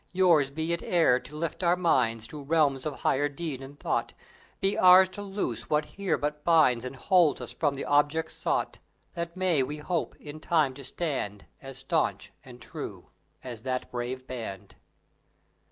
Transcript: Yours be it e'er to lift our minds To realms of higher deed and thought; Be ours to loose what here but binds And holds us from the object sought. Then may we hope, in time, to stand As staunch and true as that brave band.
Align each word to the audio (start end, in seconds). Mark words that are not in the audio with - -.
Yours 0.13 0.49
be 0.49 0.73
it 0.73 0.81
e'er 0.81 1.19
to 1.19 1.35
lift 1.35 1.61
our 1.61 1.75
minds 1.75 2.27
To 2.29 2.41
realms 2.41 2.87
of 2.87 3.01
higher 3.01 3.29
deed 3.29 3.61
and 3.61 3.79
thought; 3.79 4.13
Be 4.59 4.75
ours 4.75 5.07
to 5.09 5.21
loose 5.21 5.69
what 5.69 5.85
here 5.85 6.17
but 6.17 6.43
binds 6.43 6.83
And 6.85 6.95
holds 6.95 7.39
us 7.39 7.51
from 7.53 7.75
the 7.75 7.85
object 7.85 8.31
sought. 8.31 8.79
Then 9.13 9.29
may 9.35 9.61
we 9.61 9.77
hope, 9.77 10.15
in 10.15 10.39
time, 10.39 10.73
to 10.73 10.83
stand 10.83 11.45
As 11.61 11.77
staunch 11.77 12.31
and 12.43 12.59
true 12.59 13.11
as 13.43 13.61
that 13.61 13.91
brave 13.91 14.25
band. 14.25 14.73